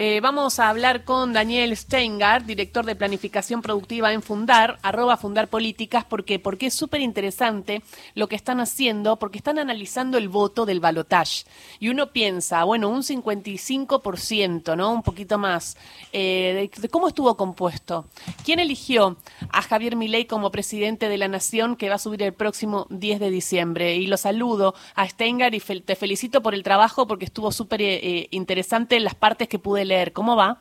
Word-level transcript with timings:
Eh, 0.00 0.20
vamos 0.20 0.60
a 0.60 0.68
hablar 0.68 1.02
con 1.02 1.32
Daniel 1.32 1.76
Steingart, 1.76 2.46
director 2.46 2.86
de 2.86 2.94
Planificación 2.94 3.62
Productiva 3.62 4.12
en 4.12 4.22
Fundar, 4.22 4.78
arroba 4.82 5.16
Fundar 5.16 5.48
Políticas, 5.48 6.04
porque, 6.08 6.38
porque 6.38 6.66
es 6.66 6.74
súper 6.74 7.00
interesante 7.00 7.82
lo 8.14 8.28
que 8.28 8.36
están 8.36 8.60
haciendo, 8.60 9.16
porque 9.16 9.38
están 9.38 9.58
analizando 9.58 10.16
el 10.16 10.28
voto 10.28 10.66
del 10.66 10.78
balotage. 10.78 11.46
Y 11.80 11.88
uno 11.88 12.12
piensa, 12.12 12.62
bueno, 12.62 12.88
un 12.90 13.02
55%, 13.02 14.76
¿no? 14.76 14.92
Un 14.92 15.02
poquito 15.02 15.36
más. 15.36 15.76
Eh, 16.12 16.70
de, 16.80 16.88
cómo 16.90 17.08
estuvo 17.08 17.36
compuesto? 17.36 18.06
¿Quién 18.44 18.60
eligió 18.60 19.16
a 19.50 19.62
Javier 19.62 19.96
Milei 19.96 20.26
como 20.26 20.52
presidente 20.52 21.08
de 21.08 21.18
la 21.18 21.26
Nación 21.26 21.74
que 21.74 21.88
va 21.88 21.96
a 21.96 21.98
subir 21.98 22.22
el 22.22 22.34
próximo 22.34 22.86
10 22.90 23.18
de 23.18 23.30
diciembre? 23.32 23.96
Y 23.96 24.06
lo 24.06 24.16
saludo 24.16 24.76
a 24.94 25.08
Steingart 25.08 25.54
y 25.54 25.80
te 25.80 25.96
felicito 25.96 26.40
por 26.40 26.54
el 26.54 26.62
trabajo 26.62 27.08
porque 27.08 27.24
estuvo 27.24 27.50
súper 27.50 27.82
eh, 27.82 28.28
interesante 28.30 29.00
las 29.00 29.16
partes 29.16 29.48
que 29.48 29.58
pude 29.58 29.87
¿Cómo 30.12 30.36
va? 30.36 30.58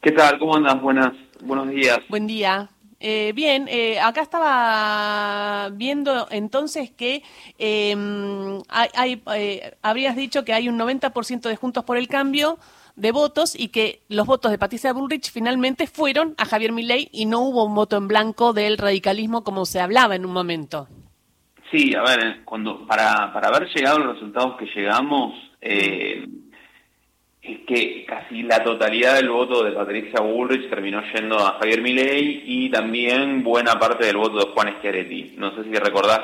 ¿Qué 0.00 0.12
tal? 0.12 0.38
¿Cómo 0.38 0.56
andas? 0.56 0.80
Buenas, 0.80 1.12
buenos 1.42 1.68
días. 1.68 1.98
Buen 2.08 2.26
día. 2.26 2.70
Eh, 2.98 3.32
bien, 3.34 3.66
eh, 3.68 4.00
acá 4.00 4.22
estaba 4.22 5.68
viendo 5.70 6.26
entonces 6.30 6.90
que 6.90 7.22
em, 7.58 8.60
hay, 8.68 9.22
eh, 9.34 9.76
habrías 9.82 10.16
dicho 10.16 10.44
que 10.44 10.54
hay 10.54 10.68
un 10.68 10.78
90% 10.78 11.48
de 11.48 11.56
Juntos 11.56 11.84
por 11.84 11.96
el 11.96 12.08
Cambio 12.08 12.58
de 12.96 13.12
votos 13.12 13.54
y 13.54 13.68
que 13.68 14.00
los 14.08 14.26
votos 14.26 14.50
de 14.50 14.58
Patricia 14.58 14.92
Bullrich 14.92 15.30
finalmente 15.30 15.86
fueron 15.86 16.34
a 16.38 16.46
Javier 16.46 16.72
Milei 16.72 17.08
y 17.12 17.26
no 17.26 17.40
hubo 17.40 17.64
un 17.64 17.74
voto 17.74 17.98
en 17.98 18.08
blanco 18.08 18.52
del 18.52 18.78
radicalismo 18.78 19.44
como 19.44 19.66
se 19.66 19.80
hablaba 19.80 20.16
en 20.16 20.24
un 20.24 20.32
momento. 20.32 20.88
Sí, 21.70 21.94
a 21.94 22.02
ver, 22.02 22.44
cuando 22.44 22.86
para, 22.86 23.30
para 23.32 23.48
haber 23.48 23.68
llegado 23.68 23.96
a 23.96 24.00
los 24.00 24.14
resultados 24.14 24.56
que 24.58 24.66
llegamos, 24.74 25.34
eh, 25.60 26.26
es 27.48 27.60
que 27.66 28.04
casi 28.06 28.42
la 28.42 28.62
totalidad 28.62 29.16
del 29.16 29.30
voto 29.30 29.64
de 29.64 29.72
Patricia 29.72 30.20
Bullrich 30.20 30.68
terminó 30.68 31.02
yendo 31.14 31.38
a 31.38 31.58
Javier 31.58 31.80
Milei 31.80 32.42
y 32.44 32.70
también 32.70 33.42
buena 33.42 33.78
parte 33.78 34.06
del 34.06 34.16
voto 34.16 34.38
de 34.38 34.52
Juan 34.52 34.76
Schiaretti. 34.78 35.34
No 35.36 35.54
sé 35.54 35.64
si 35.64 35.74
recordás 35.74 36.20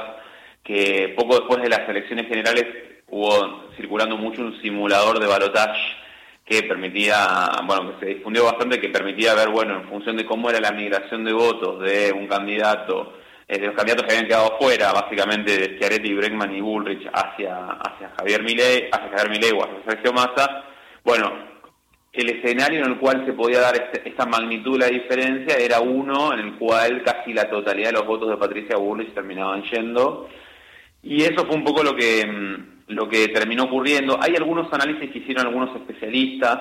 que 0.62 1.14
poco 1.16 1.36
después 1.36 1.62
de 1.62 1.68
las 1.68 1.88
elecciones 1.88 2.26
generales 2.28 2.66
hubo 3.08 3.70
circulando 3.76 4.16
mucho 4.16 4.42
un 4.42 4.60
simulador 4.60 5.18
de 5.18 5.26
balotage 5.26 5.80
que 6.44 6.62
permitía, 6.62 7.16
bueno, 7.66 7.98
que 7.98 8.06
se 8.06 8.14
difundió 8.16 8.44
bastante, 8.44 8.80
que 8.80 8.90
permitía 8.90 9.34
ver, 9.34 9.48
bueno, 9.48 9.76
en 9.76 9.88
función 9.88 10.16
de 10.16 10.26
cómo 10.26 10.50
era 10.50 10.60
la 10.60 10.72
migración 10.72 11.24
de 11.24 11.32
votos 11.32 11.80
de 11.80 12.12
un 12.12 12.26
candidato, 12.26 13.14
eh, 13.48 13.58
de 13.58 13.66
los 13.66 13.74
candidatos 13.74 14.06
que 14.06 14.12
habían 14.12 14.28
quedado 14.28 14.58
fuera, 14.60 14.92
básicamente 14.92 15.56
de 15.56 15.76
Schiaretti, 15.76 16.12
Bregman 16.12 16.54
y 16.54 16.60
Bullrich, 16.60 17.08
hacia, 17.12 17.56
hacia 17.70 18.10
Javier 18.18 18.42
Milei, 18.42 18.88
hacia 18.92 19.08
Javier 19.08 19.30
Milei 19.30 19.52
o 19.52 19.64
hacia 19.64 19.90
Sergio 19.90 20.12
Massa, 20.12 20.63
bueno, 21.04 21.32
el 22.14 22.30
escenario 22.30 22.80
en 22.84 22.92
el 22.92 22.98
cual 22.98 23.24
se 23.26 23.32
podía 23.32 23.60
dar 23.60 23.74
este, 23.74 24.08
esta 24.08 24.24
magnitud 24.24 24.78
de 24.78 24.86
la 24.86 24.86
diferencia 24.86 25.56
era 25.56 25.80
uno 25.80 26.32
en 26.32 26.40
el 26.40 26.54
cual 26.54 27.02
casi 27.02 27.32
la 27.32 27.50
totalidad 27.50 27.88
de 27.88 27.98
los 27.98 28.06
votos 28.06 28.30
de 28.30 28.36
Patricia 28.36 28.76
Bullrich 28.76 29.12
terminaban 29.12 29.62
yendo. 29.64 30.28
Y 31.02 31.22
eso 31.22 31.44
fue 31.46 31.56
un 31.56 31.64
poco 31.64 31.82
lo 31.82 31.94
que, 31.94 32.24
mm, 32.24 32.92
lo 32.92 33.08
que 33.08 33.28
terminó 33.28 33.64
ocurriendo. 33.64 34.18
Hay 34.20 34.34
algunos 34.36 34.72
análisis 34.72 35.10
que 35.10 35.18
hicieron 35.18 35.46
algunos 35.46 35.74
especialistas 35.76 36.60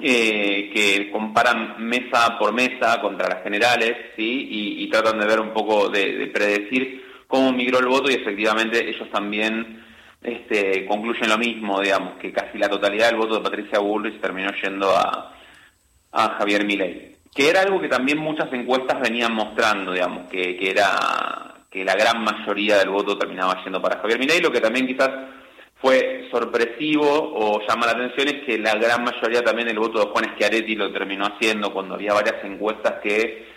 eh, 0.00 0.70
que 0.72 1.10
comparan 1.12 1.86
mesa 1.86 2.38
por 2.38 2.54
mesa 2.54 2.98
contra 3.02 3.28
las 3.28 3.42
generales 3.42 3.94
¿sí? 4.16 4.48
y, 4.80 4.88
tratan 4.88 5.20
de 5.20 5.26
ver 5.26 5.38
un 5.38 5.52
poco, 5.52 5.90
de, 5.90 6.16
de 6.16 6.26
predecir 6.28 7.04
cómo 7.26 7.52
migró 7.52 7.78
el 7.78 7.86
voto 7.86 8.10
y 8.10 8.14
efectivamente 8.14 8.88
ellos 8.88 9.10
también 9.10 9.84
este, 10.22 10.86
concluyen 10.86 11.28
lo 11.28 11.38
mismo, 11.38 11.80
digamos, 11.80 12.14
que 12.18 12.32
casi 12.32 12.58
la 12.58 12.68
totalidad 12.68 13.08
del 13.08 13.18
voto 13.18 13.36
de 13.36 13.42
Patricia 13.42 13.78
Bullrich 13.78 14.20
terminó 14.20 14.50
yendo 14.62 14.90
a, 14.90 15.34
a 16.12 16.28
Javier 16.38 16.64
Milei. 16.64 17.16
Que 17.34 17.48
era 17.48 17.62
algo 17.62 17.80
que 17.80 17.88
también 17.88 18.18
muchas 18.18 18.52
encuestas 18.52 19.00
venían 19.00 19.34
mostrando, 19.34 19.92
digamos, 19.92 20.30
que, 20.30 20.56
que 20.56 20.70
era 20.70 21.64
que 21.70 21.84
la 21.84 21.94
gran 21.94 22.22
mayoría 22.22 22.76
del 22.76 22.90
voto 22.90 23.16
terminaba 23.16 23.64
yendo 23.64 23.80
para 23.80 23.98
Javier 23.98 24.18
Milei, 24.18 24.40
lo 24.40 24.52
que 24.52 24.60
también 24.60 24.86
quizás 24.86 25.08
fue 25.82 26.28
sorpresivo 26.30 27.02
o 27.04 27.60
llama 27.66 27.86
la 27.86 27.92
atención 27.92 28.28
es 28.28 28.44
que 28.44 28.58
la 28.58 28.74
gran 28.76 29.02
mayoría 29.02 29.42
también 29.42 29.68
del 29.68 29.78
voto 29.78 29.98
de 29.98 30.10
Juan 30.12 30.34
Schiaretti 30.34 30.76
lo 30.76 30.92
terminó 30.92 31.26
haciendo 31.26 31.72
cuando 31.72 31.94
había 31.94 32.12
varias 32.12 32.44
encuestas 32.44 33.00
que 33.02 33.51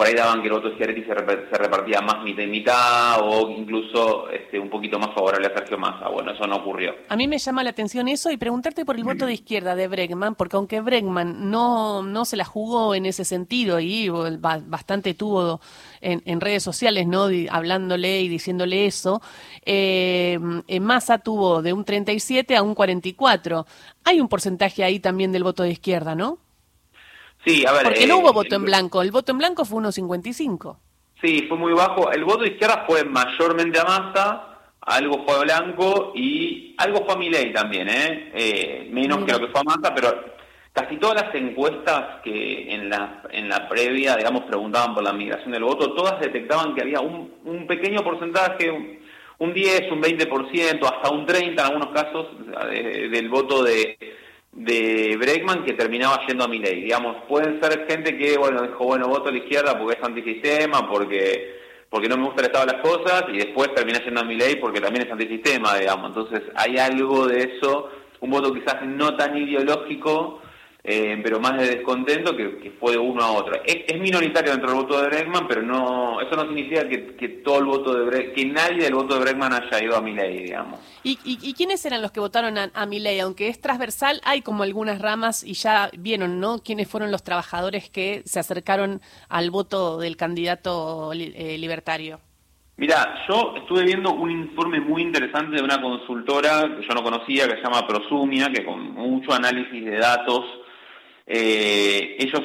por 0.00 0.06
ahí 0.06 0.14
daban 0.14 0.40
que 0.40 0.48
el 0.48 0.54
voto 0.54 0.70
de 0.70 0.76
Schiaretti 0.76 1.02
se, 1.02 1.12
repartía 1.12 2.00
más 2.00 2.24
mitad 2.24 2.42
y 2.42 2.46
mitad 2.46 3.20
o 3.22 3.50
incluso 3.50 4.30
este, 4.30 4.58
un 4.58 4.70
poquito 4.70 4.98
más 4.98 5.14
favorable 5.14 5.46
a 5.48 5.54
Sergio 5.54 5.76
Massa. 5.76 6.08
Bueno, 6.08 6.32
eso 6.32 6.46
no 6.46 6.56
ocurrió. 6.56 6.94
A 7.10 7.16
mí 7.16 7.28
me 7.28 7.36
llama 7.36 7.62
la 7.62 7.68
atención 7.68 8.08
eso 8.08 8.30
y 8.30 8.38
preguntarte 8.38 8.86
por 8.86 8.96
el 8.96 9.04
voto 9.04 9.26
de 9.26 9.34
izquierda 9.34 9.74
de 9.74 9.88
Bregman, 9.88 10.36
porque 10.36 10.56
aunque 10.56 10.80
Bregman 10.80 11.50
no, 11.50 12.02
no 12.02 12.24
se 12.24 12.38
la 12.38 12.46
jugó 12.46 12.94
en 12.94 13.04
ese 13.04 13.26
sentido 13.26 13.78
y 13.78 14.08
bastante 14.08 15.12
tuvo 15.12 15.60
en, 16.00 16.40
redes 16.40 16.62
sociales, 16.62 17.06
¿no? 17.06 17.26
hablándole 17.50 18.22
y 18.22 18.28
diciéndole 18.28 18.86
eso, 18.86 19.20
eh, 19.66 20.38
Massa 20.80 21.18
tuvo 21.18 21.60
de 21.60 21.74
un 21.74 21.84
37 21.84 22.56
a 22.56 22.62
un 22.62 22.74
44. 22.74 23.66
Hay 24.04 24.18
un 24.18 24.28
porcentaje 24.28 24.82
ahí 24.82 24.98
también 24.98 25.30
del 25.30 25.44
voto 25.44 25.62
de 25.62 25.72
izquierda, 25.72 26.14
¿no? 26.14 26.38
Sí, 27.44 27.64
a 27.66 27.72
ver. 27.72 27.84
Porque 27.84 28.06
no 28.06 28.18
hubo 28.18 28.30
eh, 28.30 28.34
voto 28.34 28.54
en 28.54 28.64
blanco, 28.64 29.02
el 29.02 29.10
voto 29.10 29.32
en 29.32 29.38
blanco 29.38 29.64
fue 29.64 29.82
1,55. 29.82 30.76
Sí, 31.22 31.46
fue 31.48 31.58
muy 31.58 31.72
bajo. 31.72 32.10
El 32.10 32.24
voto 32.24 32.42
de 32.44 32.50
izquierda 32.50 32.84
fue 32.86 33.04
mayormente 33.04 33.78
a 33.78 33.84
Massa, 33.84 34.50
algo 34.80 35.24
fue 35.26 35.34
a 35.34 35.40
Blanco 35.40 36.12
y 36.14 36.74
algo 36.78 37.04
fue 37.04 37.14
a 37.14 37.18
Milei 37.18 37.52
también, 37.52 37.88
¿eh? 37.88 38.30
eh 38.34 38.88
menos 38.90 39.24
que 39.24 39.32
lo 39.32 39.40
que 39.40 39.48
fue 39.48 39.60
a 39.60 39.64
Massa, 39.64 39.94
pero 39.94 40.24
casi 40.72 40.96
todas 40.96 41.22
las 41.22 41.34
encuestas 41.34 42.22
que 42.22 42.74
en 42.74 42.88
la, 42.88 43.22
en 43.30 43.48
la 43.48 43.68
previa, 43.68 44.16
digamos, 44.16 44.44
preguntaban 44.44 44.94
por 44.94 45.02
la 45.02 45.12
migración 45.12 45.52
del 45.52 45.64
voto, 45.64 45.92
todas 45.92 46.20
detectaban 46.20 46.74
que 46.74 46.82
había 46.82 47.00
un, 47.00 47.34
un 47.44 47.66
pequeño 47.66 48.02
porcentaje, 48.02 48.70
un, 49.38 49.52
10, 49.52 49.92
un 49.92 50.02
20%, 50.02 50.84
hasta 50.84 51.10
un 51.10 51.26
30% 51.26 51.52
en 51.52 51.60
algunos 51.60 51.88
casos, 51.90 52.26
del 52.70 53.28
voto 53.28 53.62
de 53.62 53.98
de 54.52 55.16
Bregman 55.18 55.64
que 55.64 55.74
terminaba 55.74 56.26
yendo 56.26 56.44
a 56.44 56.48
Milei. 56.48 56.82
Digamos, 56.82 57.16
pueden 57.28 57.60
ser 57.60 57.86
gente 57.88 58.16
que, 58.16 58.36
bueno, 58.36 58.62
dijo, 58.62 58.84
bueno, 58.84 59.08
voto 59.08 59.28
a 59.28 59.32
la 59.32 59.38
izquierda 59.38 59.78
porque 59.78 59.98
es 59.98 60.04
antisistema, 60.04 60.88
porque 60.88 61.60
porque 61.90 62.08
no 62.08 62.16
me 62.16 62.26
gusta 62.26 62.42
el 62.42 62.46
estado 62.46 62.66
de 62.66 62.72
las 62.72 62.82
cosas, 62.82 63.24
y 63.32 63.38
después 63.38 63.74
termina 63.74 63.98
yendo 64.04 64.20
a 64.20 64.24
Milei 64.24 64.60
porque 64.60 64.80
también 64.80 65.06
es 65.06 65.12
antisistema, 65.12 65.76
digamos. 65.76 66.10
Entonces, 66.10 66.42
hay 66.54 66.78
algo 66.78 67.26
de 67.26 67.56
eso, 67.56 67.90
un 68.20 68.30
voto 68.30 68.54
quizás 68.54 68.86
no 68.86 69.16
tan 69.16 69.36
ideológico, 69.36 70.40
eh, 70.82 71.20
pero 71.22 71.40
más 71.40 71.58
de 71.58 71.76
descontento 71.76 72.36
que, 72.36 72.72
fue 72.80 72.92
de 72.92 72.98
uno 72.98 73.22
a 73.22 73.32
otro. 73.32 73.60
Es, 73.64 74.00
minoritario 74.00 74.52
dentro 74.52 74.70
del 74.70 74.80
voto 74.80 75.00
de 75.00 75.08
Bregman, 75.08 75.46
pero 75.46 75.62
no 75.62 76.20
eso 76.20 76.36
no 76.36 76.46
significa 76.46 76.88
que, 76.88 77.28
todo 77.44 77.58
el 77.58 77.64
voto 77.66 77.94
de 77.94 78.04
Bre 78.04 78.32
que 78.32 78.46
nadie 78.46 78.84
del 78.84 78.94
voto 78.94 79.14
de 79.14 79.20
Bregman 79.20 79.52
haya 79.52 79.82
ido 79.82 79.96
a 79.96 80.00
Milei, 80.00 80.44
digamos. 80.44 80.80
¿Y, 81.02 81.18
y, 81.24 81.54
quiénes 81.54 81.84
eran 81.84 82.02
los 82.02 82.12
que 82.12 82.20
votaron 82.20 82.56
a, 82.58 82.70
a 82.74 82.86
Milei? 82.86 83.20
Aunque 83.20 83.48
es 83.48 83.60
transversal, 83.60 84.20
hay 84.24 84.42
como 84.42 84.62
algunas 84.62 85.00
ramas 85.00 85.44
y 85.44 85.54
ya 85.54 85.90
vieron, 85.98 86.40
¿no? 86.40 86.58
¿Quiénes 86.58 86.88
fueron 86.88 87.10
los 87.10 87.22
trabajadores 87.22 87.90
que 87.90 88.22
se 88.24 88.40
acercaron 88.40 89.00
al 89.28 89.50
voto 89.50 89.98
del 89.98 90.16
candidato 90.16 91.12
eh, 91.12 91.56
libertario? 91.58 92.20
Mira, 92.76 93.14
yo 93.28 93.54
estuve 93.58 93.84
viendo 93.84 94.10
un 94.10 94.30
informe 94.30 94.80
muy 94.80 95.02
interesante 95.02 95.56
de 95.56 95.62
una 95.62 95.82
consultora 95.82 96.62
que 96.62 96.86
yo 96.88 96.94
no 96.94 97.02
conocía, 97.02 97.46
que 97.46 97.56
se 97.56 97.62
llama 97.62 97.86
Prosumia, 97.86 98.50
que 98.50 98.64
con 98.64 98.94
mucho 98.94 99.34
análisis 99.34 99.84
de 99.84 99.98
datos 99.98 100.44
eh, 101.26 102.16
ellos, 102.18 102.42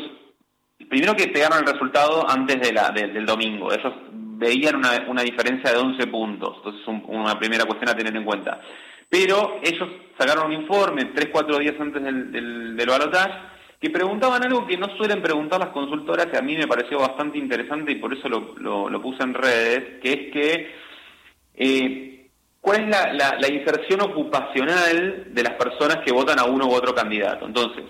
primero 0.89 1.15
que 1.15 1.27
pegaron 1.27 1.59
el 1.59 1.71
resultado 1.71 2.29
antes 2.29 2.59
de 2.59 2.71
del 3.11 3.25
domingo, 3.25 3.71
ellos 3.73 3.93
veían 4.37 4.75
una, 4.75 5.23
diferencia 5.23 5.71
de 5.71 5.77
11 5.77 6.07
puntos, 6.07 6.57
entonces 6.57 6.81
es 6.81 6.87
una 7.07 7.37
primera 7.39 7.65
cuestión 7.65 7.89
a 7.89 7.97
tener 7.97 8.15
en 8.15 8.25
cuenta. 8.25 8.59
Pero 9.09 9.59
ellos 9.63 9.87
sacaron 10.17 10.47
un 10.47 10.53
informe 10.53 11.05
3, 11.05 11.29
4 11.31 11.59
días 11.59 11.75
antes 11.79 12.03
del, 12.03 12.31
del, 12.31 12.75
del 12.75 12.89
balotaje 12.89 13.55
que 13.79 13.89
preguntaban 13.89 14.43
algo 14.43 14.65
que 14.65 14.77
no 14.77 14.87
suelen 14.97 15.21
preguntar 15.21 15.59
las 15.59 15.69
consultoras, 15.69 16.27
que 16.27 16.37
a 16.37 16.41
mí 16.41 16.55
me 16.57 16.67
pareció 16.67 16.99
bastante 16.99 17.37
interesante 17.37 17.91
y 17.91 17.95
por 17.95 18.13
eso 18.13 18.27
lo, 18.29 18.89
lo, 18.89 19.01
puse 19.01 19.21
en 19.23 19.33
redes, 19.33 20.01
que 20.01 20.11
es 20.11 20.31
que 20.31 20.75
eh, 21.53 22.29
cuál 22.61 22.81
es 22.81 22.87
la, 22.89 23.13
la, 23.13 23.37
la, 23.39 23.47
inserción 23.47 24.01
ocupacional 24.01 25.27
de 25.33 25.43
las 25.43 25.53
personas 25.53 25.97
que 26.03 26.13
votan 26.13 26.39
a 26.39 26.45
uno 26.45 26.65
u 26.67 26.73
otro 26.73 26.95
candidato. 26.95 27.45
Entonces, 27.45 27.83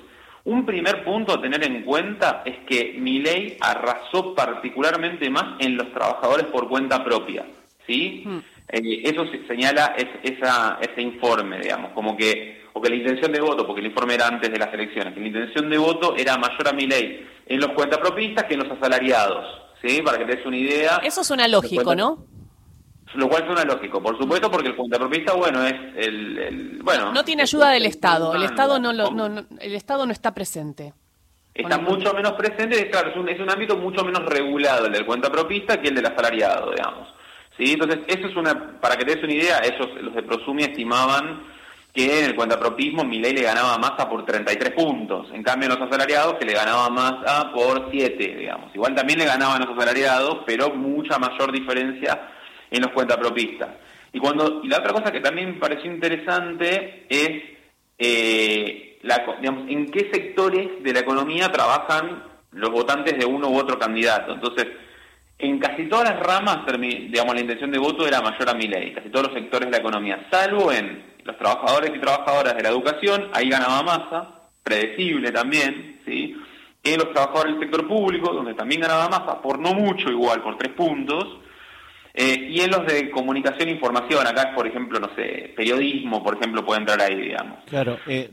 un 0.46 0.66
primer 0.66 1.04
punto 1.04 1.34
a 1.34 1.42
tener 1.42 1.64
en 1.64 1.84
cuenta 1.84 2.44
es 2.46 2.58
que 2.68 2.96
mi 3.00 3.20
ley 3.20 3.58
arrasó 3.60 4.36
particularmente 4.36 5.30
más 5.30 5.60
en 5.60 5.76
los 5.76 5.92
trabajadores 5.92 6.46
por 6.48 6.70
cuenta 6.70 7.04
propia, 7.04 7.46
¿sí? 7.88 8.24
Hmm. 8.26 8.38
Eh, 8.70 9.02
eso 9.04 9.26
señala 9.48 9.96
esa, 10.24 10.80
ese 10.82 11.02
informe, 11.02 11.60
digamos, 11.60 11.92
como 11.94 12.16
que, 12.16 12.64
o 12.74 12.82
que 12.82 12.90
la 12.90 12.96
intención 12.96 13.32
de 13.32 13.42
voto, 13.42 13.66
porque 13.66 13.82
el 13.82 13.88
informe 13.88 14.16
era 14.16 14.28
antes 14.28 14.52
de 14.52 14.60
las 14.60 14.72
elecciones, 14.74 15.14
que 15.14 15.20
la 15.20 15.28
intención 15.28 15.70
de 15.70 15.78
voto 15.78 16.16
era 16.16 16.38
mayor 16.38 16.68
a 16.68 16.74
mi 16.74 16.86
ley 16.86 17.28
en 17.48 17.60
los 17.60 17.72
cuentapropistas 17.72 18.46
que 18.46 18.54
en 18.54 18.68
los 18.68 18.78
asalariados, 18.78 19.46
¿sí? 19.84 20.02
Para 20.04 20.20
que 20.20 20.26
te 20.26 20.36
des 20.36 20.46
una 20.46 20.58
idea. 20.58 21.02
Eso 21.04 21.24
suena 21.24 21.48
lógico, 21.48 21.96
¿no? 21.96 22.35
Lo 23.18 23.30
cual 23.30 23.46
suena 23.46 23.64
lógico, 23.64 24.02
por 24.02 24.18
supuesto, 24.18 24.50
porque 24.50 24.70
el 24.70 24.76
cuentapropista, 24.76 25.34
bueno, 25.34 25.64
es 25.66 25.74
el, 25.98 26.80
bueno. 26.84 27.12
No 27.12 27.24
tiene 27.24 27.44
ayuda 27.44 27.70
del 27.70 27.86
Estado, 27.86 28.34
el 28.36 28.44
Estado 28.44 28.80
no, 28.80 28.94
lo, 28.94 29.12
no, 29.12 29.46
el 29.60 29.76
Estado 29.76 30.06
no 30.06 30.12
está 30.12 30.34
presente. 30.34 30.94
Está 31.54 31.78
mucho 31.78 32.14
menos 32.14 32.34
presente, 32.34 32.90
claro, 32.90 33.12
es 33.12 33.16
un, 33.16 33.30
es 33.30 33.40
un 33.40 33.50
ámbito 33.50 33.78
mucho 33.78 34.04
menos 34.04 34.26
regulado 34.26 34.88
el 34.88 34.92
del 34.92 35.06
cuentapropista 35.06 35.82
que 35.82 35.88
el 35.88 35.96
del 35.96 36.06
asalariado, 36.06 36.72
digamos. 36.72 37.08
¿Sí? 37.58 37.72
Entonces, 37.72 38.00
eso 38.08 38.28
es 38.28 38.36
una, 38.36 38.80
para 38.82 38.98
que 38.98 39.06
te 39.06 39.16
des 39.16 39.24
una 39.24 39.34
idea, 39.34 39.60
ellos, 39.64 39.88
los 40.02 40.14
de 40.14 40.24
Prosumi 40.24 40.64
estimaban 40.64 41.44
que 41.94 42.20
en 42.20 42.26
el 42.26 42.36
cuentapropismo 42.36 43.06
Milei 43.06 43.34
le 43.34 43.44
ganaba 43.44 43.76
a 43.76 43.78
Massa 43.78 44.10
por 44.10 44.26
33 44.26 44.74
puntos, 44.74 45.28
en 45.32 45.42
cambio 45.42 45.70
en 45.70 45.80
los 45.80 45.88
asalariados 45.88 46.34
que 46.34 46.46
le 46.46 46.54
ganaba 46.54 46.88
a 46.88 46.90
Massa 46.90 47.54
por 47.54 47.88
7, 47.90 48.36
digamos. 48.36 48.76
Igual 48.76 48.94
también 48.94 49.20
le 49.20 49.26
ganaban 49.26 49.62
a 49.62 49.66
los 49.66 49.78
asalariados, 49.78 50.40
pero 50.46 50.72
mucha 50.76 51.18
mayor 51.18 51.54
diferencia 51.54 52.35
en 52.72 52.82
los 52.82 52.92
cuentapropistas. 52.92 53.70
Y, 54.14 54.20
cuando, 54.20 54.62
y 54.64 54.68
la 54.68 54.80
otra 54.80 54.94
cosa 54.94 55.12
que 55.12 55.20
también 55.20 55.54
me 55.54 55.60
pareció 55.60 55.92
interesante 55.92 57.06
es 57.10 57.44
eh, 57.98 59.00
la, 59.04 59.26
digamos, 59.40 59.70
en 59.70 59.92
qué 59.92 60.10
sectores 60.12 60.84
de 60.84 60.94
la 60.94 61.00
economía 61.00 61.52
trabajan 61.52 62.24
los 62.52 62.72
votantes 62.72 63.18
de 63.18 63.26
uno 63.26 63.50
u 63.50 63.58
otro 63.58 63.78
candidato. 63.78 64.34
Entonces, 64.34 64.68
en 65.38 65.60
casi 65.60 65.88
todas 65.88 66.10
las 66.10 66.20
ramas, 66.22 66.60
digamos, 66.80 67.36
la 67.36 67.42
intención 67.42 67.72
de 67.72 67.78
voto 67.78 68.08
era 68.08 68.22
mayor 68.22 68.50
a 68.50 68.54
mi 68.54 68.68
ley, 68.68 68.94
casi 68.94 69.10
todos 69.10 69.28
los 69.28 69.36
sectores 69.36 69.68
de 69.68 69.72
la 69.72 69.78
economía, 69.78 70.26
salvo 70.32 70.72
en 70.72 71.04
los 71.24 71.38
trabajadores 71.38 71.92
y 71.94 72.00
trabajadoras 72.00 72.56
de 72.56 72.64
la 72.64 72.70
educación, 72.70 73.30
ahí 73.34 73.50
ganaba 73.50 73.84
masa, 73.84 74.36
predecible 74.64 75.32
también, 75.32 76.00
¿sí? 76.06 76.36
En 76.84 77.00
los 77.00 77.12
trabajadores 77.12 77.54
del 77.54 77.64
sector 77.64 77.88
público, 77.88 78.32
donde 78.32 78.54
también 78.54 78.82
ganaba 78.82 79.10
masa, 79.10 79.42
por 79.42 79.60
no 79.60 79.74
mucho 79.74 80.10
igual, 80.10 80.42
por 80.42 80.58
tres 80.58 80.72
puntos, 80.74 81.40
eh, 82.18 82.48
y 82.50 82.62
en 82.62 82.72
los 82.72 82.86
de 82.86 83.12
comunicación 83.12 83.68
e 83.68 83.74
información, 83.74 84.26
acá, 84.26 84.54
por 84.56 84.66
ejemplo, 84.66 85.00
no 85.00 85.10
sé, 85.16 85.54
periodismo, 85.56 86.24
por 86.24 86.38
ejemplo, 86.38 86.66
puede 86.66 86.80
entrar 86.80 87.02
ahí, 87.02 87.16
digamos. 87.16 87.60
Claro. 87.66 87.98
Eh... 88.08 88.30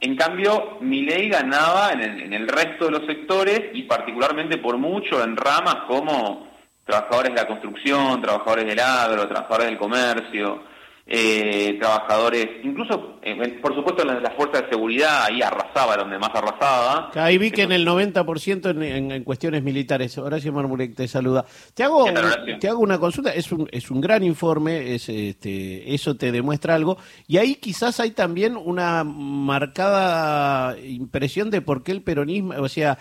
En, 0.00 0.16
cambio, 0.16 0.78
mi 0.80 1.02
ley 1.02 1.28
ganaba 1.28 1.92
en 1.92 2.00
el, 2.00 2.22
en 2.24 2.32
el 2.34 2.48
resto 2.48 2.86
de 2.86 2.90
los 2.90 3.06
sectores 3.06 3.70
y 3.72 3.84
particularmente 3.84 4.58
por 4.58 4.76
mucho 4.76 5.22
en 5.22 5.36
ramas 5.36 5.84
como 5.86 6.48
trabajadores 6.84 7.30
de 7.30 7.40
la 7.40 7.46
construcción, 7.46 8.20
trabajadores 8.20 8.66
del 8.66 8.80
agro, 8.80 9.26
trabajadores 9.26 9.66
del 9.68 9.78
comercio, 9.78 10.64
eh, 11.08 11.76
trabajadores, 11.78 12.48
incluso, 12.64 13.20
eh, 13.22 13.58
por 13.62 13.72
supuesto, 13.76 14.04
las, 14.04 14.20
las, 14.20 14.34
fuerzas 14.34 14.62
de 14.62 14.70
seguridad 14.70 15.26
ahí 15.26 15.40
arrasaba 15.40 15.96
donde 15.96 16.18
más 16.18 16.30
arrasaba. 16.34 17.12
Ahí 17.14 17.38
vi 17.38 17.52
que 17.52 17.62
en 17.62 17.70
el 17.70 17.86
90% 17.86 18.70
en, 18.70 19.12
en, 19.12 19.22
cuestiones 19.22 19.62
militares. 19.62 20.18
Horacio 20.18 20.52
Marmurek 20.52 20.96
te 20.96 21.06
saluda. 21.06 21.44
Te 21.74 21.84
hago, 21.84 22.06
te 22.58 22.68
hago 22.68 22.80
una 22.80 22.98
consulta, 22.98 23.32
es 23.32 23.52
un, 23.52 23.68
es 23.70 23.88
un 23.92 24.00
gran 24.00 24.24
informe, 24.24 24.96
es, 24.96 25.08
este, 25.08 25.94
eso 25.94 26.16
te 26.16 26.32
demuestra 26.32 26.74
algo, 26.74 26.98
y 27.28 27.36
ahí 27.36 27.54
quizás 27.54 28.00
hay 28.00 28.10
también 28.10 28.56
una 28.56 29.04
marcada 29.04 30.76
impresión 30.80 31.50
de 31.50 31.60
por 31.60 31.84
qué 31.84 31.92
el 31.92 32.02
peronismo, 32.02 32.54
o 32.58 32.68
sea, 32.68 32.98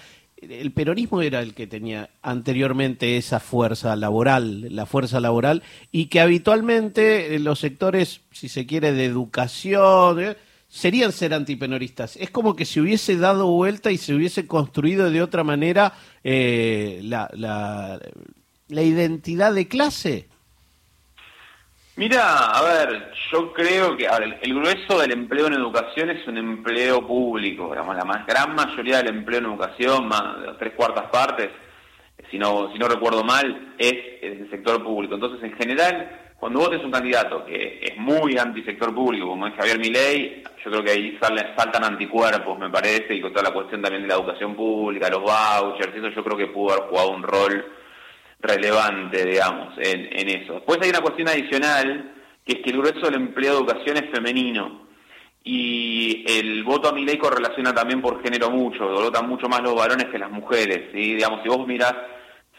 el 0.49 0.71
peronismo 0.71 1.21
era 1.21 1.41
el 1.41 1.53
que 1.53 1.67
tenía 1.67 2.09
anteriormente 2.21 3.17
esa 3.17 3.39
fuerza 3.39 3.95
laboral, 3.95 4.73
la 4.75 4.85
fuerza 4.85 5.19
laboral, 5.19 5.63
y 5.91 6.05
que 6.07 6.19
habitualmente 6.19 7.37
los 7.39 7.59
sectores, 7.59 8.21
si 8.31 8.49
se 8.49 8.65
quiere, 8.65 8.93
de 8.93 9.05
educación, 9.05 10.21
eh, 10.21 10.37
serían 10.67 11.11
ser 11.11 11.33
antipenoristas. 11.33 12.17
Es 12.17 12.29
como 12.29 12.55
que 12.55 12.65
se 12.65 12.81
hubiese 12.81 13.17
dado 13.17 13.47
vuelta 13.47 13.91
y 13.91 13.97
se 13.97 14.13
hubiese 14.13 14.47
construido 14.47 15.09
de 15.09 15.21
otra 15.21 15.43
manera 15.43 15.93
eh, 16.23 16.99
la, 17.03 17.29
la, 17.33 17.99
la 18.67 18.81
identidad 18.81 19.53
de 19.53 19.67
clase. 19.67 20.27
Mira, 21.97 22.49
a 22.49 22.61
ver, 22.61 23.13
yo 23.31 23.53
creo 23.53 23.95
que 23.95 24.05
el, 24.05 24.53
grueso 24.53 24.99
del 24.99 25.13
empleo 25.13 25.47
en 25.47 25.53
educación 25.53 26.09
es 26.09 26.27
un 26.27 26.37
empleo 26.37 27.07
público, 27.07 27.69
digamos, 27.69 27.95
la 27.95 28.03
más, 28.03 28.25
gran 28.27 28.53
mayoría 28.53 28.97
del 28.97 29.15
empleo 29.15 29.39
en 29.39 29.45
educación, 29.45 30.05
más 30.09 30.57
tres 30.59 30.73
cuartas 30.73 31.09
partes, 31.09 31.51
si 32.29 32.37
no, 32.37 32.69
si 32.73 32.79
no 32.79 32.89
recuerdo 32.89 33.23
mal, 33.23 33.75
es 33.77 33.93
el 34.21 34.49
sector 34.49 34.83
público. 34.83 35.15
Entonces, 35.15 35.41
en 35.49 35.57
general, 35.57 36.33
cuando 36.37 36.59
vos 36.59 36.69
tenés 36.69 36.83
un 36.83 36.91
candidato 36.91 37.45
que 37.45 37.79
es 37.81 37.95
muy 37.95 38.37
antisector 38.37 38.93
público, 38.93 39.27
como 39.27 39.47
es 39.47 39.55
Javier 39.55 39.79
Milei, 39.79 40.43
yo 40.65 40.71
creo 40.71 40.83
que 40.83 40.91
ahí 40.91 41.17
saltan 41.21 41.85
anticuerpos, 41.85 42.59
me 42.59 42.69
parece, 42.69 43.15
y 43.15 43.21
con 43.21 43.31
toda 43.31 43.43
la 43.43 43.53
cuestión 43.53 43.81
también 43.81 44.01
de 44.01 44.09
la 44.09 44.15
educación 44.15 44.53
pública, 44.53 45.09
los 45.09 45.21
vouchers, 45.21 45.95
eso 45.95 46.09
yo 46.09 46.23
creo 46.25 46.37
que 46.37 46.47
pudo 46.47 46.73
haber 46.73 46.89
jugado 46.89 47.11
un 47.11 47.23
rol 47.23 47.65
relevante, 48.45 49.25
digamos, 49.25 49.73
en, 49.77 50.09
en 50.11 50.41
eso. 50.41 50.53
Después 50.53 50.79
hay 50.81 50.89
una 50.89 51.01
cuestión 51.01 51.27
adicional, 51.27 52.13
que 52.45 52.53
es 52.53 52.59
que 52.63 52.71
el 52.71 52.77
grueso 52.77 53.05
del 53.05 53.15
empleo 53.15 53.53
de 53.53 53.57
educación 53.59 53.97
es 53.97 54.09
femenino. 54.11 54.85
Y 55.43 56.23
el 56.27 56.63
voto 56.63 56.89
a 56.89 56.93
mi 56.93 57.05
ley 57.05 57.17
correlaciona 57.17 57.73
también 57.73 58.01
por 58.01 58.21
género 58.23 58.49
mucho, 58.49 58.87
votan 58.87 59.29
mucho 59.29 59.47
más 59.47 59.61
los 59.61 59.75
varones 59.75 60.07
que 60.07 60.17
las 60.17 60.31
mujeres. 60.31 60.89
¿sí? 60.91 61.15
Digamos, 61.15 61.41
si 61.43 61.49
vos 61.49 61.67
mirás, 61.67 61.93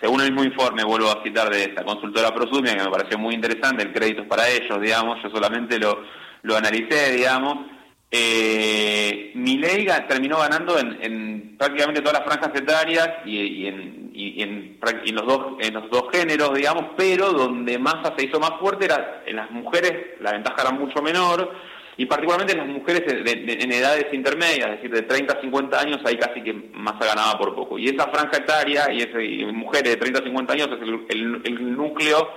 según 0.01 0.21
el 0.21 0.33
mismo 0.33 0.45
informe, 0.45 0.85
vuelvo 0.85 1.11
a 1.11 1.23
citar 1.25 1.51
de 1.51 1.65
esta 1.65 1.85
consultora 1.85 2.33
Prosumia, 2.33 2.77
que 2.77 2.85
me 2.85 2.91
pareció 2.91 3.19
muy 3.19 3.35
interesante, 3.35 3.83
el 3.83 3.93
crédito 3.93 4.23
es 4.23 4.29
para 4.29 4.49
ellos, 4.49 4.81
digamos, 4.81 5.21
yo 5.23 5.31
solamente 5.31 5.81
lo 5.81 6.57
analicé, 6.57 7.13
digamos, 7.13 7.76
eh, 8.11 9.33
ley 9.35 9.87
terminó 10.09 10.39
ganando 10.39 10.79
en, 10.79 11.57
prácticamente 11.59 12.01
todas 12.01 12.21
las 12.21 12.27
franjas 12.27 12.61
etarias 12.61 13.09
y, 13.25 13.67
en, 13.67 14.11
en, 14.15 15.15
los 15.15 15.27
dos, 15.27 15.41
en 15.61 15.75
los 15.75 15.91
dos 15.91 16.05
géneros, 16.13 16.55
digamos, 16.55 16.87
pero 16.97 17.33
donde 17.33 17.79
Massa 17.79 18.15
se 18.17 18.27
hizo 18.27 18.39
más 18.39 18.53
fuerte 18.61 18.87
era 18.87 19.23
en 19.27 19.37
las 19.37 19.51
mujeres, 19.51 20.21
la 20.21 20.33
ventaja 20.33 20.63
era 20.63 20.71
mucho 20.73 21.03
menor, 21.03 21.51
y 21.99 22.05
particularmente 22.05 22.53
en 22.53 22.59
las 22.59 22.69
mujeres 22.69 23.03
en 23.07 23.73
edades 23.73 24.13
intermedias, 24.13 24.69
es 24.69 24.77
decir, 24.77 24.91
de 24.91 25.03
30 25.03 25.39
a 25.39 25.41
50 25.41 25.81
años, 25.81 26.01
ahí 26.05 26.17
casi 26.19 26.43
que 26.43 26.53
Massa 26.53 27.07
ganaba 27.07 27.39
por 27.39 27.55
poco. 27.55 27.79
Y 27.79 27.89
esa 27.89 28.09
franja 28.09 28.37
etaria 28.37 28.93
y, 28.93 28.99
ese, 28.99 29.47
mujeres 29.53 29.93
de 29.93 29.97
30 29.97 30.21
a 30.21 30.25
50 30.25 30.53
años 30.53 30.69
es 30.73 30.83
el, 30.83 31.43
el 31.45 31.77
núcleo 31.77 32.29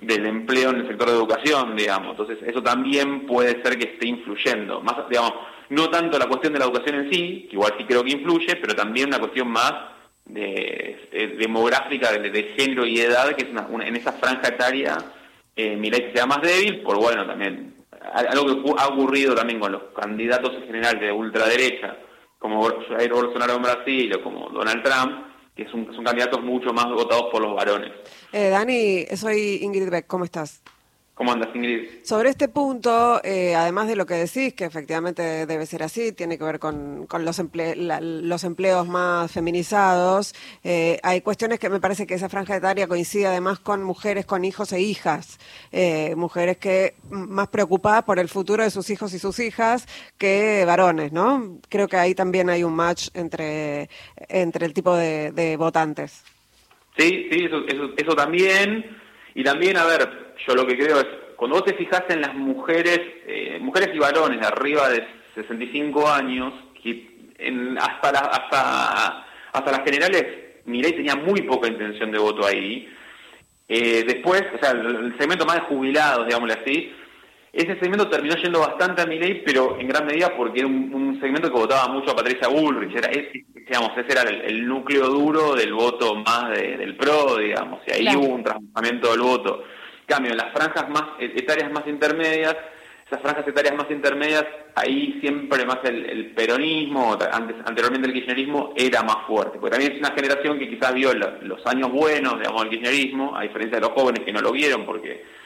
del 0.00 0.26
empleo 0.26 0.70
en 0.70 0.76
el 0.76 0.88
sector 0.88 1.08
de 1.08 1.16
educación, 1.16 1.76
digamos. 1.76 2.12
Entonces, 2.12 2.38
eso 2.46 2.62
también 2.62 3.26
puede 3.26 3.62
ser 3.62 3.78
que 3.78 3.92
esté 3.92 4.08
influyendo. 4.08 4.80
Más, 4.80 5.08
digamos, 5.08 5.32
no 5.68 5.90
tanto 5.90 6.18
la 6.18 6.26
cuestión 6.26 6.52
de 6.52 6.58
la 6.58 6.64
educación 6.64 6.96
en 6.96 7.12
sí, 7.12 7.46
que 7.48 7.56
igual 7.56 7.74
sí 7.78 7.84
creo 7.84 8.02
que 8.02 8.12
influye, 8.12 8.56
pero 8.56 8.74
también 8.74 9.08
una 9.08 9.18
cuestión 9.18 9.48
más 9.48 9.72
de, 10.24 11.36
demográfica, 11.38 12.12
de, 12.12 12.54
género 12.56 12.86
y 12.86 13.00
edad, 13.00 13.34
que 13.34 13.44
es 13.44 13.50
una, 13.50 13.66
en 13.86 13.96
esa 13.96 14.12
franja 14.12 14.48
etaria, 14.48 14.98
eh, 15.54 15.78
que 15.80 16.12
sea 16.14 16.26
más 16.26 16.40
débil, 16.40 16.80
por 16.82 16.96
bueno, 16.96 17.26
también, 17.26 17.74
algo 18.12 18.46
que 18.46 18.72
ha 18.78 18.88
ocurrido 18.88 19.34
también 19.34 19.60
con 19.60 19.72
los 19.72 19.82
candidatos 19.94 20.54
en 20.54 20.66
general 20.66 20.98
de 20.98 21.12
ultraderecha, 21.12 21.96
como 22.38 22.64
Jair 22.88 23.12
Bolsonaro 23.12 23.56
en 23.56 23.62
Brasil 23.62 24.14
o 24.16 24.22
como 24.22 24.48
Donald 24.48 24.82
Trump, 24.82 25.29
que 25.64 25.70
son, 25.70 25.84
candidatos 26.02 26.42
mucho 26.42 26.72
más 26.72 26.86
votados 26.86 27.26
por 27.30 27.42
los 27.42 27.54
varones. 27.54 27.92
Eh, 28.32 28.48
Dani, 28.48 29.04
soy 29.14 29.58
Ingrid 29.62 29.90
Beck, 29.90 30.06
¿cómo 30.06 30.24
estás? 30.24 30.62
¿Cómo 31.20 31.32
andas, 31.32 31.50
Ingrid? 31.54 31.86
Sobre 32.02 32.30
este 32.30 32.48
punto, 32.48 33.20
eh, 33.22 33.54
además 33.54 33.86
de 33.88 33.94
lo 33.94 34.06
que 34.06 34.14
decís, 34.14 34.54
que 34.54 34.64
efectivamente 34.64 35.44
debe 35.44 35.66
ser 35.66 35.82
así, 35.82 36.12
tiene 36.12 36.38
que 36.38 36.44
ver 36.44 36.58
con, 36.58 37.06
los, 37.10 37.42
los 37.42 38.44
empleos 38.44 38.88
más 38.88 39.30
feminizados, 39.30 40.34
eh, 40.64 40.98
hay 41.02 41.20
cuestiones 41.20 41.58
que 41.58 41.68
me 41.68 41.78
parece 41.78 42.06
que 42.06 42.14
esa 42.14 42.30
franja 42.30 42.56
etaria 42.56 42.88
coincide 42.88 43.26
además 43.26 43.58
con 43.58 43.82
mujeres 43.84 44.24
con 44.24 44.46
hijos 44.46 44.72
e 44.72 44.80
hijas, 44.80 45.38
eh, 45.72 46.14
mujeres 46.16 46.56
que 46.56 46.94
más 47.10 47.48
preocupadas 47.48 48.04
por 48.04 48.18
el 48.18 48.30
futuro 48.30 48.64
de 48.64 48.70
sus 48.70 48.88
hijos 48.88 49.12
y 49.12 49.18
sus 49.18 49.40
hijas 49.40 49.86
que 50.16 50.64
varones, 50.66 51.12
¿no? 51.12 51.58
Creo 51.68 51.86
que 51.86 51.98
ahí 51.98 52.14
también 52.14 52.48
hay 52.48 52.64
un 52.64 52.72
match 52.72 53.08
entre, 53.12 53.90
entre 54.30 54.64
el 54.64 54.72
tipo 54.72 54.96
de, 54.96 55.54
votantes. 55.58 56.24
Sí, 56.96 57.28
sí, 57.30 57.44
eso, 57.44 57.58
eso, 57.68 57.90
eso 57.94 58.16
también. 58.16 58.96
Y 59.34 59.44
también, 59.44 59.76
a 59.76 59.84
ver, 59.84 60.29
yo 60.46 60.54
lo 60.54 60.66
que 60.66 60.76
creo 60.76 61.00
es, 61.00 61.06
cuando 61.36 61.56
vos 61.56 61.64
te 61.64 61.74
fijas 61.74 62.04
en 62.08 62.20
las 62.20 62.34
mujeres, 62.34 63.00
eh, 63.26 63.58
mujeres 63.60 63.90
y 63.94 63.98
varones 63.98 64.40
de 64.40 64.46
arriba 64.46 64.88
de 64.88 65.06
65 65.34 66.08
años, 66.08 66.52
que 66.82 67.32
en, 67.38 67.78
hasta, 67.78 68.10
hasta, 68.10 69.26
hasta 69.52 69.70
las 69.70 69.84
generales, 69.84 70.26
Mireille 70.66 70.96
tenía 70.96 71.16
muy 71.16 71.42
poca 71.42 71.68
intención 71.68 72.10
de 72.12 72.18
voto 72.18 72.46
ahí. 72.46 72.88
Eh, 73.68 74.04
después, 74.06 74.42
o 74.54 74.58
sea, 74.58 74.72
el, 74.72 75.16
segmento 75.18 75.46
más 75.46 75.56
de 75.56 75.62
jubilados, 75.62 76.26
digámosle 76.26 76.54
así, 76.60 76.92
ese 77.52 77.78
segmento 77.80 78.08
terminó 78.08 78.36
yendo 78.36 78.60
bastante 78.60 79.02
a 79.02 79.06
Milei, 79.06 79.42
pero 79.44 79.78
en 79.78 79.88
gran 79.88 80.06
medida 80.06 80.36
porque 80.36 80.60
era 80.60 80.68
un, 80.68 81.18
segmento 81.20 81.52
que 81.52 81.58
votaba 81.58 81.92
mucho 81.92 82.12
a 82.12 82.16
Patricia 82.16 82.48
Bullrich. 82.48 82.94
Era 82.96 83.10
ese, 83.10 83.44
digamos, 83.54 83.90
ese 83.96 84.12
era 84.12 84.22
el, 84.22 84.66
núcleo 84.66 85.08
duro 85.08 85.54
del 85.54 85.72
voto 85.72 86.14
más 86.14 86.50
del 86.50 86.96
PRO, 86.96 87.36
digamos, 87.38 87.80
y 87.86 87.92
ahí 87.92 88.16
hubo 88.16 88.34
un 88.34 88.44
transformamiento 88.44 89.10
del 89.10 89.20
voto 89.20 89.64
cambio, 90.10 90.32
en 90.32 90.38
las 90.38 90.52
franjas 90.52 90.88
más 90.90 91.04
etarias 91.18 91.70
más 91.72 91.86
intermedias, 91.86 92.56
esas 93.06 93.22
franjas 93.22 93.48
etarias 93.48 93.74
más 93.74 93.90
intermedias, 93.90 94.44
ahí 94.74 95.18
siempre 95.20 95.64
más 95.64 95.78
el, 95.84 96.32
peronismo, 96.32 97.18
antes, 97.32 97.56
anteriormente 97.64 98.08
el 98.08 98.14
kirchnerismo, 98.14 98.72
era 98.76 99.02
más 99.02 99.26
fuerte. 99.26 99.58
Porque 99.58 99.76
también 99.76 99.92
es 99.92 99.98
una 99.98 100.14
generación 100.14 100.58
que 100.58 100.68
quizás 100.68 100.94
vio 100.94 101.12
los 101.14 101.66
años 101.66 101.90
buenos, 101.90 102.38
digamos, 102.38 102.62
del 102.62 102.70
kirchnerismo, 102.70 103.36
a 103.36 103.42
diferencia 103.42 103.78
de 103.80 103.86
los 103.86 103.92
jóvenes 103.92 104.24
que 104.24 104.32
no 104.32 104.40
lo 104.40 104.52
vieron 104.52 104.84
porque 104.84 105.40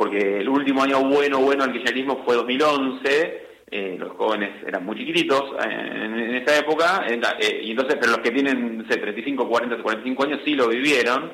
porque 0.00 0.38
el 0.38 0.48
último 0.48 0.82
año 0.82 1.00
bueno, 1.04 1.40
bueno 1.40 1.64
del 1.64 1.74
kirchnerismo 1.74 2.22
fue 2.24 2.34
2011, 2.34 3.48
eh, 3.70 3.96
los 3.98 4.16
jóvenes 4.16 4.50
eran 4.66 4.82
muy 4.82 4.96
chiquititos 4.96 5.52
eh, 5.62 6.04
en, 6.04 6.34
esa 6.36 6.58
época, 6.58 7.04
eh, 7.06 7.60
y 7.62 7.72
entonces, 7.72 7.98
pero 8.00 8.12
los 8.12 8.20
que 8.20 8.30
tienen, 8.30 8.78
no 8.78 8.84
sé, 8.88 8.96
35, 8.96 9.46
40, 9.46 9.82
45 9.82 10.24
años 10.24 10.40
sí 10.42 10.54
lo 10.54 10.68
vivieron, 10.68 11.32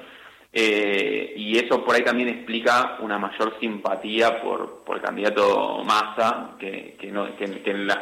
y 0.52 1.58
eso 1.58 1.84
por 1.84 1.94
ahí 1.94 2.02
también 2.02 2.28
explica 2.28 2.98
una 3.00 3.18
mayor 3.18 3.58
simpatía 3.60 4.40
por, 4.42 4.84
por 4.84 4.96
el 4.96 5.02
candidato 5.02 5.82
Massa 5.84 6.56
que, 6.58 6.96
que, 6.98 7.10
no, 7.10 7.36
que, 7.36 7.44
en 7.44 7.86
las 7.86 7.98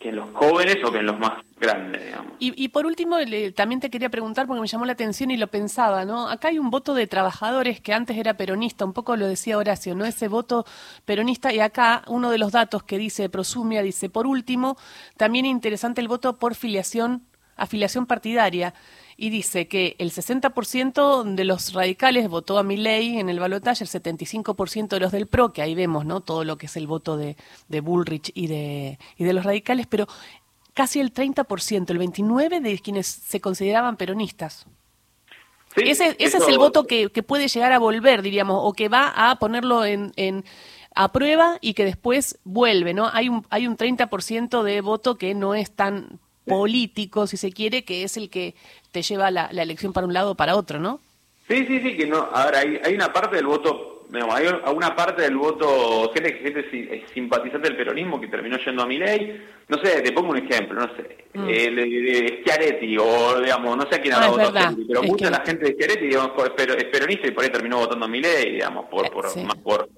que 0.00 0.08
en 0.08 0.16
los 0.16 0.30
jóvenes 0.32 0.78
o 0.82 0.90
que 0.90 0.98
en 0.98 1.06
los 1.06 1.18
más 1.18 1.44
grandes, 1.58 2.02
digamos. 2.02 2.32
Y, 2.38 2.68
por 2.68 2.86
último, 2.86 3.18
también 3.54 3.80
te 3.80 3.90
quería 3.90 4.08
preguntar, 4.08 4.46
porque 4.46 4.62
me 4.62 4.66
llamó 4.66 4.86
la 4.86 4.92
atención 4.92 5.30
y 5.30 5.36
lo 5.36 5.48
pensaba, 5.48 6.06
¿no? 6.06 6.30
Acá 6.30 6.48
hay 6.48 6.58
un 6.58 6.70
voto 6.70 6.94
de 6.94 7.06
trabajadores 7.06 7.82
que 7.82 7.92
antes 7.92 8.16
era 8.16 8.32
peronista, 8.32 8.86
un 8.86 8.94
poco 8.94 9.14
lo 9.16 9.26
decía 9.26 9.58
Horacio, 9.58 9.94
¿no? 9.94 10.06
Ese 10.06 10.28
voto 10.28 10.64
peronista, 11.04 11.52
y 11.52 11.60
acá 11.60 12.02
uno 12.06 12.30
de 12.30 12.38
los 12.38 12.50
datos 12.50 12.82
que 12.82 12.96
dice 12.96 13.28
Prosumia, 13.28 13.82
dice, 13.82 14.08
por 14.08 14.26
último, 14.26 14.78
también 15.18 15.44
interesante 15.44 16.00
el 16.00 16.08
voto 16.08 16.38
por 16.38 16.54
filiación, 16.54 17.26
afiliación 17.56 18.06
partidaria 18.06 18.72
y 19.22 19.28
dice 19.28 19.68
que 19.68 19.96
el 19.98 20.12
60% 20.12 21.34
de 21.34 21.44
los 21.44 21.74
radicales 21.74 22.26
votó 22.30 22.58
a 22.58 22.62
ley 22.62 23.18
en 23.18 23.28
el 23.28 23.38
balotaje, 23.38 23.84
el 23.84 23.90
75% 23.90 24.88
de 24.88 24.98
los 24.98 25.12
del 25.12 25.26
PRO, 25.26 25.52
que 25.52 25.60
ahí 25.60 25.74
vemos 25.74 26.06
¿no? 26.06 26.22
todo 26.22 26.42
lo 26.42 26.56
que 26.56 26.64
es 26.64 26.76
el 26.78 26.86
voto 26.86 27.18
de, 27.18 27.36
de 27.68 27.80
Bullrich 27.82 28.32
y 28.34 28.46
de, 28.46 28.98
y 29.18 29.24
de 29.24 29.32
los 29.34 29.44
radicales, 29.44 29.86
pero 29.86 30.08
casi 30.72 31.00
el 31.00 31.12
30%, 31.12 31.90
el 31.90 31.98
29% 31.98 32.62
de 32.62 32.78
quienes 32.78 33.08
se 33.08 33.42
consideraban 33.42 33.98
peronistas. 33.98 34.64
ese, 35.76 36.16
ese 36.18 36.38
es 36.38 36.48
el 36.48 36.56
voto 36.56 36.86
que, 36.86 37.10
que, 37.10 37.22
puede 37.22 37.48
llegar 37.48 37.72
a 37.72 37.78
volver, 37.78 38.22
diríamos, 38.22 38.58
o 38.62 38.72
que 38.72 38.88
va 38.88 39.12
a 39.14 39.36
ponerlo 39.38 39.84
en, 39.84 40.12
en 40.16 40.46
a 40.94 41.12
prueba 41.12 41.58
y 41.60 41.74
que 41.74 41.84
después 41.84 42.38
vuelve, 42.44 42.94
¿no? 42.94 43.10
Hay 43.12 43.28
un, 43.28 43.46
hay 43.50 43.66
un 43.66 43.76
30% 43.76 44.62
de 44.62 44.80
voto 44.80 45.18
que 45.18 45.34
no 45.34 45.54
es 45.54 45.70
tan 45.72 46.20
político, 46.50 47.26
si 47.26 47.36
se 47.36 47.52
quiere, 47.52 47.84
que 47.84 48.04
es 48.04 48.16
el 48.16 48.28
que 48.28 48.54
te 48.92 49.02
lleva 49.02 49.30
la, 49.30 49.46
elección 49.46 49.92
para 49.92 50.06
un 50.06 50.12
lado 50.12 50.32
o 50.32 50.34
para 50.34 50.56
otro, 50.56 50.78
¿no? 50.78 51.00
Sí, 51.48 51.64
sí, 51.66 51.80
sí, 51.80 51.96
que 51.96 52.06
no. 52.06 52.28
Ahora, 52.32 52.60
hay, 52.60 52.80
hay 52.84 52.94
una 52.94 53.12
parte 53.12 53.36
del 53.36 53.46
voto, 53.46 54.06
hay 54.12 54.46
una 54.74 54.94
parte 54.94 55.22
del 55.22 55.36
voto, 55.36 56.10
gente, 56.12 56.34
gente 56.34 57.04
simpatizante 57.14 57.68
del 57.68 57.76
peronismo 57.76 58.20
que 58.20 58.28
terminó 58.28 58.58
yendo 58.58 58.82
a 58.82 58.86
mi 58.86 58.98
ley. 58.98 59.42
No 59.68 59.78
sé, 59.78 60.02
te 60.02 60.12
pongo 60.12 60.30
un 60.30 60.38
ejemplo, 60.38 60.80
no 60.80 60.94
sé, 60.96 61.24
mm. 61.32 61.46
de 61.46 62.42
Schiaretti, 62.42 62.98
o 62.98 63.40
digamos, 63.40 63.76
no 63.76 63.88
sé 63.88 63.96
a 63.96 64.02
quién 64.02 64.14
habrá 64.14 64.28
votado, 64.28 64.76
pero 64.86 65.02
mucha 65.02 65.26
de 65.26 65.30
la 65.30 65.44
gente 65.44 65.64
de 65.66 65.72
Schiaretti, 65.74 66.06
digamos, 66.06 66.32
es 66.44 66.84
peronista 66.86 67.28
y 67.28 67.30
por 67.30 67.44
ahí 67.44 67.50
terminó 67.50 67.78
votando 67.78 68.04
a 68.04 68.08
mi 68.08 68.20
ley, 68.20 68.52
digamos, 68.52 68.86
por, 68.86 69.10
por, 69.10 69.24
más 69.44 69.56
por 69.56 69.88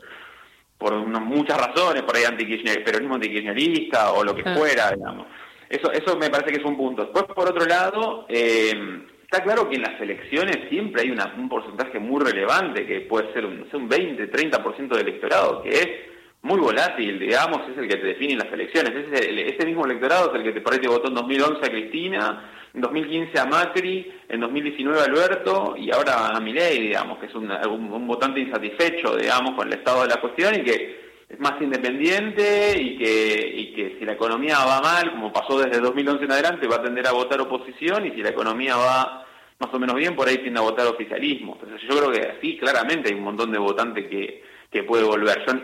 por 0.82 0.96
muchas 1.06 1.56
razones, 1.56 2.02
por 2.02 2.16
ahí 2.16 2.24
anti 2.24 2.44
peronismo 2.84 3.14
antikirchnerista 3.14 4.12
o 4.12 4.24
lo 4.24 4.34
que 4.34 4.42
ah. 4.44 4.54
fuera, 4.56 4.90
digamos. 4.90 5.26
Eso, 5.72 5.90
eso 5.90 6.18
me 6.18 6.28
parece 6.28 6.52
que 6.52 6.60
es 6.60 6.66
un 6.66 6.76
punto. 6.76 7.02
Después, 7.02 7.24
por 7.34 7.48
otro 7.48 7.64
lado, 7.64 8.26
eh, 8.28 8.74
está 9.22 9.42
claro 9.42 9.70
que 9.70 9.76
en 9.76 9.82
las 9.82 9.98
elecciones 9.98 10.68
siempre 10.68 11.00
hay 11.00 11.10
un 11.10 11.48
porcentaje 11.48 11.98
muy 11.98 12.22
relevante, 12.22 12.86
que 12.86 13.00
puede 13.00 13.32
ser 13.32 13.46
un, 13.46 13.66
un 13.72 13.88
20, 13.88 14.30
30% 14.30 14.88
del 14.88 15.08
electorado, 15.08 15.62
que 15.62 15.70
es 15.70 15.88
muy 16.42 16.60
volátil, 16.60 17.18
digamos, 17.18 17.62
es 17.70 17.78
el 17.78 17.88
que 17.88 17.96
te 17.96 18.06
define 18.08 18.36
las 18.36 18.52
elecciones. 18.52 18.92
Ese, 19.14 19.64
mismo 19.64 19.86
electorado 19.86 20.30
es 20.30 20.40
el 20.40 20.52
que 20.52 20.60
te, 20.60 20.78
te 20.78 20.88
votó 20.88 21.08
en 21.08 21.14
2011 21.14 21.64
a 21.64 21.70
Cristina, 21.70 22.50
en 22.74 22.80
2015 22.82 23.40
a 23.40 23.46
Macri, 23.46 24.12
en 24.28 24.40
2019 24.40 25.00
a 25.00 25.04
Alberto 25.04 25.74
y 25.78 25.90
ahora 25.90 26.36
a 26.36 26.40
Milei, 26.40 26.82
digamos, 26.82 27.16
que 27.16 27.26
es 27.26 27.34
un, 27.34 27.50
un 27.50 28.06
votante 28.06 28.40
insatisfecho, 28.40 29.16
digamos, 29.16 29.54
con 29.54 29.68
el 29.68 29.78
estado 29.78 30.02
de 30.02 30.08
la 30.08 30.20
cuestión 30.20 30.54
y 30.54 30.64
que 30.64 31.01
más 31.38 31.60
independiente 31.60 32.80
y 32.80 32.96
que, 32.98 33.96
si 33.98 34.04
la 34.04 34.12
economía 34.12 34.58
va 34.64 34.80
mal, 34.80 35.10
como 35.12 35.32
pasó 35.32 35.58
desde 35.58 35.80
2011 35.80 36.24
en 36.24 36.32
adelante, 36.32 36.66
va 36.66 36.76
a 36.76 36.82
tender 36.82 37.06
a 37.06 37.12
votar 37.12 37.40
oposición 37.40 38.06
y 38.06 38.10
si 38.10 38.22
la 38.22 38.30
economía 38.30 38.76
va 38.76 39.26
más 39.58 39.72
o 39.72 39.78
menos 39.78 39.96
bien, 39.96 40.16
por 40.16 40.28
ahí 40.28 40.38
tiende 40.38 40.58
a 40.58 40.64
votar 40.64 40.86
oficialismo. 40.86 41.58
Entonces 41.60 41.88
yo 41.88 41.96
creo 41.96 42.10
que 42.10 42.36
así 42.36 42.58
claramente 42.58 43.08
hay 43.08 43.14
un 43.14 43.24
montón 43.24 43.52
de 43.52 43.58
votantes 43.58 44.08
que, 44.08 44.42
que 44.70 44.82
puede 44.82 45.04
volver. 45.04 45.44
Yo, 45.46 45.54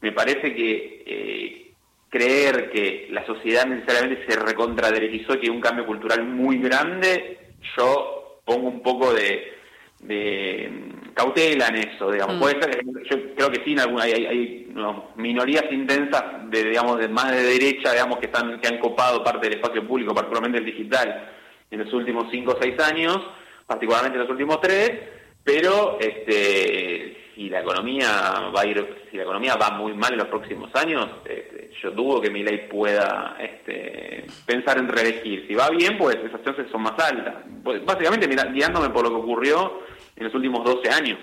me 0.00 0.12
parece 0.12 0.54
que 0.54 1.02
eh, 1.06 1.72
creer 2.08 2.70
que 2.70 3.08
la 3.10 3.24
sociedad 3.26 3.66
necesariamente 3.66 4.26
se 4.26 4.38
recontraderechizó 4.38 5.34
y 5.34 5.38
que 5.38 5.46
hay 5.46 5.56
un 5.56 5.60
cambio 5.60 5.86
cultural 5.86 6.24
muy 6.24 6.58
grande, 6.58 7.54
yo 7.76 8.40
pongo 8.44 8.68
un 8.68 8.82
poco 8.82 9.12
de 9.12 9.61
de 10.02 10.92
cautela 11.14 11.68
en 11.68 11.76
eso, 11.76 12.10
digamos. 12.10 12.36
Mm. 12.36 12.40
Puede 12.40 12.62
ser, 12.62 12.84
yo 12.84 13.34
creo 13.34 13.50
que 13.50 13.64
sí, 13.64 13.76
hay, 14.00 14.12
hay, 14.12 14.74
minorías 15.16 15.64
intensas 15.70 16.50
de, 16.50 16.64
digamos, 16.64 16.98
de 16.98 17.08
más 17.08 17.30
de 17.30 17.42
derecha, 17.42 17.92
digamos, 17.92 18.18
que 18.18 18.26
están 18.26 18.60
que 18.60 18.68
han 18.68 18.78
copado 18.78 19.22
parte 19.22 19.48
del 19.48 19.58
espacio 19.58 19.86
público, 19.86 20.14
particularmente 20.14 20.58
el 20.58 20.64
digital, 20.64 21.30
en 21.70 21.78
los 21.78 21.92
últimos 21.92 22.26
cinco 22.30 22.52
o 22.52 22.62
seis 22.62 22.78
años, 22.80 23.18
particularmente 23.66 24.16
en 24.16 24.22
los 24.22 24.30
últimos 24.30 24.60
tres, 24.60 24.92
pero 25.44 25.98
este 26.00 27.21
si 27.34 27.48
la 27.48 27.60
economía 27.60 28.50
va 28.54 28.60
a 28.60 28.66
ir, 28.66 29.04
si 29.10 29.16
la 29.16 29.22
economía 29.22 29.56
va 29.56 29.70
muy 29.70 29.94
mal 29.94 30.12
en 30.12 30.18
los 30.18 30.28
próximos 30.28 30.70
años, 30.74 31.06
este, 31.24 31.70
yo 31.82 31.90
dudo 31.90 32.20
que 32.20 32.30
mi 32.30 32.42
ley 32.42 32.68
pueda 32.70 33.36
este, 33.38 34.26
pensar 34.46 34.78
en 34.78 34.88
reelegir. 34.88 35.46
Si 35.46 35.54
va 35.54 35.70
bien, 35.70 35.96
pues 35.98 36.16
esas 36.16 36.42
chances 36.44 36.70
son 36.70 36.82
más 36.82 36.98
altas. 36.98 37.34
Pues, 37.62 37.84
básicamente, 37.84 38.26
guiándome 38.26 38.90
por 38.90 39.04
lo 39.04 39.10
que 39.10 39.22
ocurrió 39.22 39.80
en 40.16 40.24
los 40.24 40.34
últimos 40.34 40.64
12 40.64 40.90
años. 40.90 41.18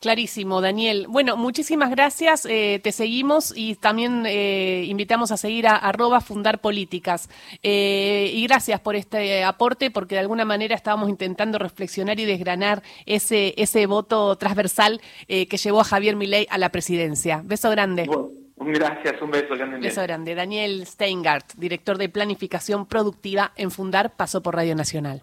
Clarísimo, 0.00 0.62
Daniel. 0.62 1.04
Bueno, 1.10 1.36
muchísimas 1.36 1.90
gracias. 1.90 2.46
Eh, 2.46 2.80
te 2.82 2.90
seguimos 2.90 3.52
y 3.54 3.74
también 3.74 4.24
eh, 4.26 4.84
invitamos 4.86 5.30
a 5.30 5.36
seguir 5.36 5.66
a 5.66 5.76
arroba 5.76 6.22
fundar 6.22 6.62
políticas. 6.62 7.28
Eh, 7.62 8.30
y 8.32 8.46
gracias 8.46 8.80
por 8.80 8.96
este 8.96 9.44
aporte, 9.44 9.90
porque 9.90 10.14
de 10.14 10.22
alguna 10.22 10.46
manera 10.46 10.74
estábamos 10.74 11.10
intentando 11.10 11.58
reflexionar 11.58 12.18
y 12.18 12.24
desgranar 12.24 12.82
ese, 13.04 13.52
ese 13.58 13.84
voto 13.84 14.36
transversal 14.36 15.02
que 15.28 15.56
llevó 15.58 15.82
a 15.82 15.84
Javier 15.84 16.16
Milei 16.16 16.46
a 16.48 16.56
la 16.56 16.70
presidencia. 16.70 17.42
Beso 17.44 17.68
grande. 17.68 18.08
gracias, 18.56 19.20
un 19.20 19.30
beso. 19.30 19.54
grande. 19.54 19.80
beso 19.80 20.00
grande. 20.00 20.34
Daniel 20.34 20.86
Steingart, 20.86 21.52
director 21.56 21.98
de 21.98 22.08
Planificación 22.08 22.86
Productiva 22.86 23.52
en 23.54 23.70
Fundar, 23.70 24.16
pasó 24.16 24.42
por 24.42 24.54
Radio 24.56 24.74
Nacional. 24.74 25.22